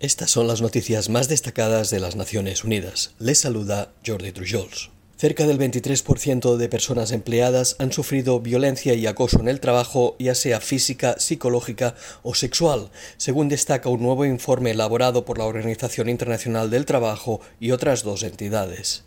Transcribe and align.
Estas 0.00 0.30
son 0.30 0.46
las 0.46 0.62
noticias 0.62 1.10
más 1.10 1.28
destacadas 1.28 1.90
de 1.90 2.00
las 2.00 2.16
Naciones 2.16 2.64
Unidas. 2.64 3.12
Les 3.18 3.38
saluda 3.38 3.92
Jordi 4.06 4.32
Trujols. 4.32 4.88
Cerca 5.18 5.46
del 5.46 5.58
23% 5.58 6.56
de 6.56 6.68
personas 6.70 7.12
empleadas 7.12 7.76
han 7.78 7.92
sufrido 7.92 8.40
violencia 8.40 8.94
y 8.94 9.06
acoso 9.06 9.40
en 9.40 9.48
el 9.48 9.60
trabajo, 9.60 10.16
ya 10.18 10.34
sea 10.34 10.60
física, 10.60 11.16
psicológica 11.18 11.96
o 12.22 12.34
sexual, 12.34 12.88
según 13.18 13.50
destaca 13.50 13.90
un 13.90 14.00
nuevo 14.00 14.24
informe 14.24 14.70
elaborado 14.70 15.26
por 15.26 15.36
la 15.36 15.44
Organización 15.44 16.08
Internacional 16.08 16.70
del 16.70 16.86
Trabajo 16.86 17.42
y 17.60 17.72
otras 17.72 18.02
dos 18.02 18.22
entidades. 18.22 19.04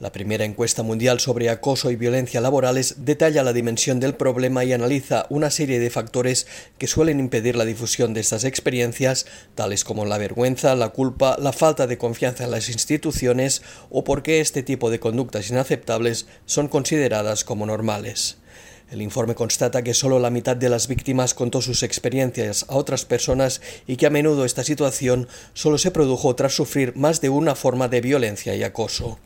La 0.00 0.10
primera 0.10 0.44
encuesta 0.44 0.82
mundial 0.82 1.20
sobre 1.20 1.50
acoso 1.50 1.90
y 1.90 1.96
violencia 1.96 2.40
laborales 2.40 2.96
detalla 3.04 3.44
la 3.44 3.52
dimensión 3.52 4.00
del 4.00 4.14
problema 4.14 4.64
y 4.64 4.72
analiza 4.72 5.26
una 5.30 5.50
serie 5.50 5.78
de 5.78 5.88
factores 5.88 6.48
que 6.78 6.88
suelen 6.88 7.20
impedir 7.20 7.54
la 7.54 7.64
difusión 7.64 8.12
de 8.12 8.20
estas 8.20 8.42
experiencias, 8.42 9.26
tales 9.54 9.84
como 9.84 10.04
la 10.04 10.18
vergüenza, 10.18 10.74
la 10.74 10.88
culpa, 10.88 11.36
la 11.38 11.52
falta 11.52 11.86
de 11.86 11.96
confianza 11.96 12.44
en 12.44 12.50
las 12.50 12.68
instituciones 12.68 13.62
o 13.88 14.02
por 14.02 14.24
qué 14.24 14.40
este 14.40 14.64
tipo 14.64 14.90
de 14.90 14.98
conductas 14.98 15.48
inaceptables 15.48 16.26
son 16.44 16.66
consideradas 16.66 17.44
como 17.44 17.64
normales. 17.64 18.38
El 18.90 19.00
informe 19.00 19.34
constata 19.34 19.82
que 19.82 19.94
solo 19.94 20.18
la 20.18 20.30
mitad 20.30 20.56
de 20.56 20.68
las 20.68 20.88
víctimas 20.88 21.34
contó 21.34 21.62
sus 21.62 21.82
experiencias 21.84 22.66
a 22.68 22.74
otras 22.74 23.04
personas 23.04 23.60
y 23.86 23.96
que 23.96 24.06
a 24.06 24.10
menudo 24.10 24.44
esta 24.44 24.64
situación 24.64 25.28
solo 25.52 25.78
se 25.78 25.90
produjo 25.92 26.34
tras 26.34 26.54
sufrir 26.54 26.94
más 26.96 27.20
de 27.20 27.28
una 27.28 27.54
forma 27.54 27.88
de 27.88 28.00
violencia 28.00 28.54
y 28.54 28.62
acoso. 28.62 29.18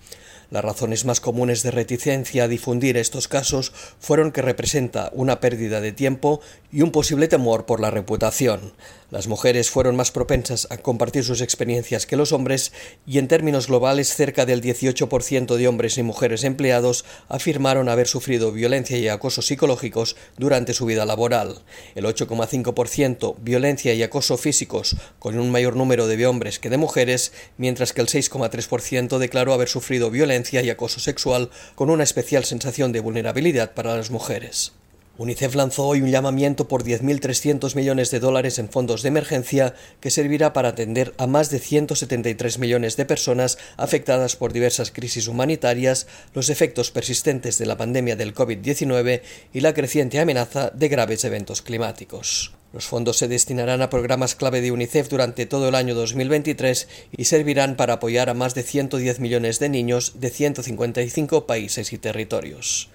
Las 0.50 0.64
razones 0.64 1.04
más 1.04 1.20
comunes 1.20 1.62
de 1.62 1.70
reticencia 1.70 2.44
a 2.44 2.48
difundir 2.48 2.96
estos 2.96 3.28
casos 3.28 3.70
fueron 4.00 4.32
que 4.32 4.40
representa 4.40 5.10
una 5.12 5.40
pérdida 5.40 5.82
de 5.82 5.92
tiempo 5.92 6.40
y 6.72 6.80
un 6.80 6.90
posible 6.90 7.28
temor 7.28 7.66
por 7.66 7.80
la 7.80 7.90
reputación. 7.90 8.72
Las 9.10 9.26
mujeres 9.26 9.70
fueron 9.70 9.96
más 9.96 10.10
propensas 10.10 10.66
a 10.70 10.78
compartir 10.78 11.24
sus 11.24 11.40
experiencias 11.40 12.04
que 12.04 12.16
los 12.16 12.32
hombres 12.32 12.72
y 13.06 13.18
en 13.18 13.28
términos 13.28 13.66
globales 13.66 14.14
cerca 14.14 14.44
del 14.44 14.62
18% 14.62 15.56
de 15.56 15.68
hombres 15.68 15.96
y 15.96 16.02
mujeres 16.02 16.44
empleados 16.44 17.06
afirmaron 17.28 17.88
haber 17.88 18.06
sufrido 18.06 18.52
violencia 18.52 18.98
y 18.98 19.08
acoso 19.08 19.40
psicológicos 19.40 20.16
durante 20.36 20.74
su 20.74 20.84
vida 20.84 21.06
laboral. 21.06 21.62
El 21.94 22.04
8,5% 22.04 23.36
violencia 23.40 23.94
y 23.94 24.02
acoso 24.02 24.36
físicos 24.36 24.96
con 25.18 25.38
un 25.38 25.50
mayor 25.50 25.76
número 25.76 26.06
de 26.06 26.26
hombres 26.26 26.58
que 26.58 26.68
de 26.68 26.76
mujeres, 26.76 27.32
mientras 27.56 27.94
que 27.94 28.02
el 28.02 28.08
6,3% 28.08 29.18
declaró 29.18 29.54
haber 29.54 29.68
sufrido 29.68 30.10
violencia 30.10 30.37
y 30.62 30.70
acoso 30.70 31.00
sexual 31.00 31.50
con 31.74 31.90
una 31.90 32.04
especial 32.04 32.44
sensación 32.44 32.92
de 32.92 33.00
vulnerabilidad 33.00 33.74
para 33.74 33.96
las 33.96 34.10
mujeres. 34.10 34.72
UNICEF 35.18 35.56
lanzó 35.56 35.84
hoy 35.84 36.00
un 36.00 36.12
llamamiento 36.12 36.68
por 36.68 36.84
10.300 36.84 37.74
millones 37.74 38.12
de 38.12 38.20
dólares 38.20 38.60
en 38.60 38.68
fondos 38.68 39.02
de 39.02 39.08
emergencia 39.08 39.74
que 40.00 40.12
servirá 40.12 40.52
para 40.52 40.68
atender 40.68 41.12
a 41.18 41.26
más 41.26 41.50
de 41.50 41.58
173 41.58 42.60
millones 42.60 42.96
de 42.96 43.04
personas 43.04 43.58
afectadas 43.76 44.36
por 44.36 44.52
diversas 44.52 44.92
crisis 44.92 45.26
humanitarias, 45.26 46.06
los 46.34 46.50
efectos 46.50 46.92
persistentes 46.92 47.58
de 47.58 47.66
la 47.66 47.76
pandemia 47.76 48.14
del 48.14 48.32
COVID-19 48.32 49.22
y 49.52 49.60
la 49.60 49.74
creciente 49.74 50.20
amenaza 50.20 50.70
de 50.70 50.88
graves 50.88 51.24
eventos 51.24 51.62
climáticos. 51.62 52.57
Los 52.70 52.84
fondos 52.84 53.16
se 53.16 53.28
destinarán 53.28 53.80
a 53.80 53.88
programas 53.88 54.34
clave 54.34 54.60
de 54.60 54.70
UNICEF 54.70 55.08
durante 55.08 55.46
todo 55.46 55.68
el 55.68 55.74
año 55.74 55.94
2023 55.94 56.86
y 57.16 57.24
servirán 57.24 57.76
para 57.76 57.94
apoyar 57.94 58.28
a 58.28 58.34
más 58.34 58.54
de 58.54 58.62
110 58.62 59.20
millones 59.20 59.58
de 59.58 59.70
niños 59.70 60.20
de 60.20 60.28
155 60.28 61.46
países 61.46 61.94
y 61.94 61.98
territorios. 61.98 62.90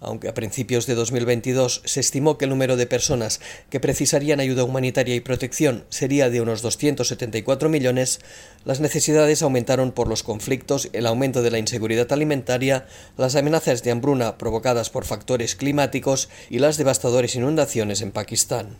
Aunque 0.00 0.28
a 0.28 0.34
principios 0.34 0.86
de 0.86 0.94
2022 0.94 1.80
se 1.86 2.00
estimó 2.00 2.36
que 2.36 2.44
el 2.44 2.50
número 2.50 2.76
de 2.76 2.86
personas 2.86 3.40
que 3.70 3.80
precisarían 3.80 4.40
ayuda 4.40 4.62
humanitaria 4.64 5.14
y 5.14 5.20
protección 5.20 5.86
sería 5.88 6.28
de 6.28 6.42
unos 6.42 6.60
274 6.60 7.70
millones, 7.70 8.20
las 8.66 8.80
necesidades 8.80 9.40
aumentaron 9.40 9.92
por 9.92 10.08
los 10.08 10.22
conflictos, 10.22 10.90
el 10.92 11.06
aumento 11.06 11.42
de 11.42 11.50
la 11.50 11.58
inseguridad 11.58 12.12
alimentaria, 12.12 12.86
las 13.16 13.36
amenazas 13.36 13.82
de 13.82 13.92
hambruna 13.92 14.36
provocadas 14.36 14.90
por 14.90 15.06
factores 15.06 15.56
climáticos 15.56 16.28
y 16.50 16.58
las 16.58 16.76
devastadoras 16.76 17.34
inundaciones 17.34 18.02
en 18.02 18.12
Pakistán. 18.12 18.76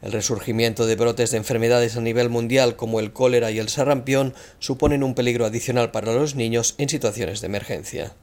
El 0.00 0.12
resurgimiento 0.12 0.86
de 0.86 0.94
brotes 0.94 1.32
de 1.32 1.38
enfermedades 1.38 1.96
a 1.96 2.00
nivel 2.00 2.28
mundial 2.28 2.76
como 2.76 3.00
el 3.00 3.12
cólera 3.12 3.50
y 3.50 3.58
el 3.58 3.68
sarampión 3.68 4.32
suponen 4.60 5.02
un 5.02 5.14
peligro 5.14 5.44
adicional 5.44 5.90
para 5.90 6.12
los 6.12 6.36
niños 6.36 6.76
en 6.78 6.88
situaciones 6.88 7.40
de 7.40 7.46
emergencia. 7.48 8.14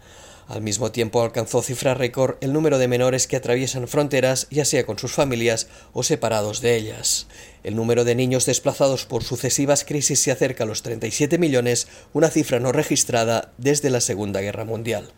Al 0.48 0.62
mismo 0.62 0.92
tiempo 0.92 1.22
alcanzó 1.22 1.62
cifra 1.62 1.96
récord 1.96 2.36
el 2.40 2.54
número 2.54 2.78
de 2.78 2.88
menores 2.88 3.28
que 3.28 3.36
atraviesan 3.36 3.88
fronteras, 3.88 4.48
ya 4.52 4.64
sea 4.64 4.86
con 4.86 5.00
sus 5.00 5.12
familias 5.12 5.68
o 5.92 6.04
separados 6.04 6.62
de 6.62 6.76
ellas. 6.76 7.28
El 7.64 7.76
número 7.76 8.04
de 8.04 8.16
niños 8.16 8.46
desplazados 8.46 9.06
por 9.06 9.24
sucesivas 9.24 9.84
crisis 9.84 10.22
se 10.22 10.32
acerca 10.32 10.64
a 10.64 10.68
los 10.68 10.84
37 10.84 11.40
millones, 11.40 11.88
una 12.14 12.30
cifra 12.30 12.60
no 12.60 12.72
registrada 12.72 13.54
desde 13.58 13.90
la 13.90 14.02
Segunda 14.02 14.40
Guerra 14.40 14.66
Mundial. 14.66 15.14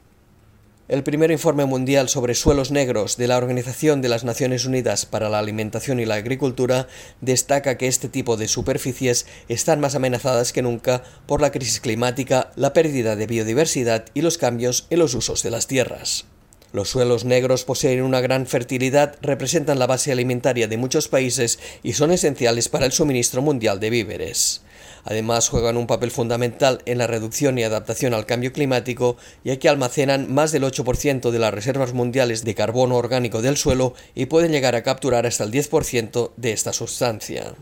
El 0.88 1.04
primer 1.04 1.32
informe 1.32 1.66
mundial 1.66 2.08
sobre 2.08 2.34
suelos 2.34 2.72
negros 2.72 3.18
de 3.18 3.28
la 3.28 3.36
Organización 3.36 4.02
de 4.02 4.08
las 4.08 4.24
Naciones 4.24 4.64
Unidas 4.64 5.06
para 5.06 5.28
la 5.28 5.38
Alimentación 5.38 6.00
y 6.00 6.06
la 6.06 6.16
Agricultura 6.16 6.88
destaca 7.20 7.78
que 7.78 7.88
este 7.88 8.08
tipo 8.08 8.38
de 8.38 8.48
superficies 8.48 9.28
están 9.50 9.82
más 9.82 9.96
amenazadas 9.96 10.54
que 10.54 10.62
nunca 10.62 11.04
por 11.26 11.42
la 11.42 11.52
crisis 11.52 11.82
climática, 11.82 12.52
la 12.56 12.72
pérdida 12.72 13.18
de 13.18 13.28
biodiversidad 13.28 14.06
y 14.14 14.22
los 14.22 14.38
cambios 14.38 14.88
en 14.90 15.00
los 15.00 15.14
usos 15.14 15.44
de 15.44 15.52
las 15.52 15.68
tierras. 15.68 16.26
Los 16.74 16.90
suelos 16.90 17.24
negros 17.24 17.64
poseen 17.64 18.02
una 18.02 18.20
gran 18.20 18.46
fertilidad, 18.46 19.16
representan 19.22 19.80
la 19.80 19.88
base 19.88 20.12
alimentaria 20.12 20.68
de 20.68 20.78
muchos 20.78 21.08
países 21.08 21.60
y 21.82 21.94
son 21.94 22.12
esenciales 22.12 22.68
para 22.68 22.86
el 22.86 22.92
suministro 22.92 23.42
mundial 23.42 23.80
de 23.80 23.90
víveres. 23.90 24.62
Además, 25.06 25.48
juegan 25.48 25.78
un 25.78 25.88
papel 25.88 26.12
fundamental 26.12 26.82
en 26.86 26.98
la 26.98 27.08
reducción 27.08 27.58
y 27.58 27.64
adaptación 27.64 28.14
al 28.14 28.26
cambio 28.26 28.52
climático, 28.52 29.16
ya 29.46 29.58
que 29.58 29.70
almacenan 29.70 30.34
más 30.34 30.52
del 30.52 30.64
8% 30.64 31.32
de 31.32 31.40
las 31.40 31.54
reservas 31.54 31.94
mundiales 31.94 32.44
de 32.44 32.56
carbono 32.56 32.98
orgánico 32.98 33.42
del 33.42 33.56
suelo 33.56 33.94
y 34.14 34.26
pueden 34.26 34.52
llegar 34.52 34.76
a 34.76 34.84
capturar 34.84 35.26
hasta 35.26 35.46
el 35.46 35.52
10% 35.52 36.32
de 36.36 36.52
esta 36.52 36.74
sustancia. 36.74 37.54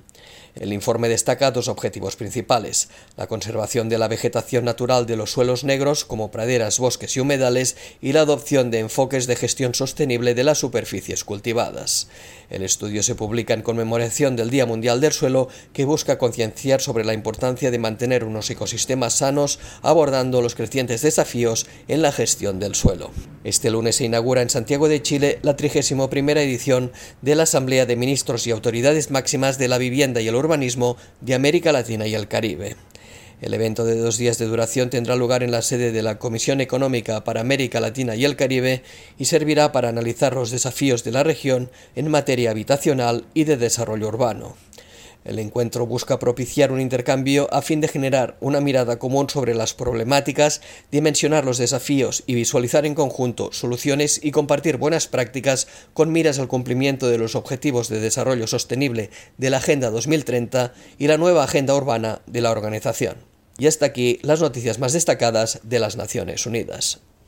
El 0.55 0.71
informe 0.71 1.09
destaca 1.09 1.51
dos 1.51 1.67
objetivos 1.67 2.15
principales, 2.15 2.87
la 3.17 3.27
conservación 3.27 3.89
de 3.89 3.97
la 3.97 4.07
vegetación 4.07 4.63
natural 4.63 5.05
de 5.05 5.17
los 5.17 5.31
suelos 5.31 5.65
negros 5.65 6.05
como 6.05 6.31
praderas, 6.31 6.79
bosques 6.79 7.17
y 7.17 7.19
humedales 7.19 7.75
y 8.01 8.13
la 8.13 8.21
adopción 8.21 8.71
de 8.71 8.79
enfoques 8.79 9.27
de 9.27 9.35
gestión 9.35 9.73
sostenible 9.75 10.33
de 10.33 10.45
las 10.45 10.59
superficies 10.59 11.25
cultivadas. 11.25 12.07
El 12.49 12.63
estudio 12.63 13.03
se 13.03 13.15
publica 13.15 13.53
en 13.53 13.63
conmemoración 13.63 14.37
del 14.37 14.49
Día 14.49 14.65
Mundial 14.65 15.01
del 15.01 15.11
Suelo 15.11 15.49
que 15.73 15.83
busca 15.83 16.17
concienciar 16.17 16.79
sobre 16.79 17.03
la 17.03 17.13
importancia 17.13 17.69
de 17.69 17.79
mantener 17.79 18.23
unos 18.23 18.49
ecosistemas 18.49 19.13
sanos 19.13 19.59
abordando 19.81 20.41
los 20.41 20.55
crecientes 20.55 21.01
desafíos 21.01 21.65
en 21.89 22.01
la 22.01 22.13
gestión 22.13 22.59
del 22.59 22.75
suelo. 22.75 23.11
Este 23.45 23.69
lunes 23.69 23.97
se 23.97 24.05
inaugura 24.05 24.41
en 24.41 24.49
Santiago 24.49 24.87
de 24.87 25.03
Chile 25.03 25.37
la 25.43 25.55
31 25.55 26.09
edición 26.39 26.91
de 27.21 27.35
la 27.35 27.43
Asamblea 27.43 27.85
de 27.85 27.95
Ministros 27.95 28.47
y 28.47 28.51
Autoridades 28.51 29.11
Máximas 29.11 29.59
de 29.59 29.67
la 29.67 29.77
Vivienda 29.77 30.19
y 30.19 30.27
el 30.27 30.33
urbanismo 30.33 30.97
de 31.21 31.35
América 31.35 31.71
Latina 31.71 32.07
y 32.07 32.15
el 32.15 32.27
Caribe. 32.27 32.75
El 33.41 33.53
evento 33.53 33.85
de 33.85 33.99
dos 33.99 34.17
días 34.17 34.39
de 34.39 34.47
duración 34.47 34.89
tendrá 34.89 35.15
lugar 35.15 35.43
en 35.43 35.51
la 35.51 35.61
sede 35.61 35.91
de 35.91 36.01
la 36.01 36.17
Comisión 36.17 36.59
Económica 36.59 37.23
para 37.23 37.41
América 37.41 37.79
Latina 37.79 38.15
y 38.15 38.25
el 38.25 38.35
Caribe 38.35 38.81
y 39.19 39.25
servirá 39.25 39.71
para 39.71 39.89
analizar 39.89 40.33
los 40.33 40.49
desafíos 40.49 41.03
de 41.03 41.11
la 41.11 41.21
región 41.21 41.69
en 41.95 42.09
materia 42.09 42.49
habitacional 42.49 43.25
y 43.35 43.43
de 43.43 43.57
desarrollo 43.57 44.07
urbano. 44.07 44.55
El 45.25 45.39
encuentro 45.39 45.87
busca 45.87 46.19
propiciar 46.19 46.71
un 46.71 46.79
intercambio 46.79 47.51
a 47.51 47.63
fin 47.63 47.81
de 47.81 47.87
generar 47.87 48.37
una 48.41 48.61
mirada 48.61 48.99
común 48.99 49.27
sobre 49.27 49.55
las 49.55 49.73
problemáticas, 49.73 50.61
dimensionar 50.91 51.45
los 51.45 51.57
desafíos 51.57 52.23
y 52.27 52.35
visualizar 52.35 52.85
en 52.85 52.93
conjunto 52.93 53.51
soluciones 53.51 54.19
y 54.23 54.29
compartir 54.29 54.77
buenas 54.77 55.07
prácticas 55.07 55.67
con 55.95 56.11
miras 56.11 56.37
al 56.37 56.47
cumplimiento 56.47 57.07
de 57.07 57.17
los 57.17 57.33
objetivos 57.33 57.89
de 57.89 57.99
desarrollo 57.99 58.45
sostenible 58.45 59.09
de 59.39 59.49
la 59.49 59.57
Agenda 59.57 59.89
2030 59.89 60.73
y 60.99 61.07
la 61.07 61.17
nueva 61.17 61.43
Agenda 61.43 61.73
Urbana 61.73 62.21
de 62.27 62.41
la 62.41 62.51
organización. 62.51 63.17
Y 63.57 63.65
hasta 63.65 63.87
aquí 63.87 64.19
las 64.21 64.41
noticias 64.41 64.77
más 64.77 64.93
destacadas 64.93 65.59
de 65.63 65.79
las 65.79 65.95
Naciones 65.95 66.45
Unidas. 66.45 66.99